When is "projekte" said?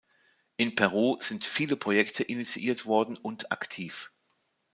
1.77-2.23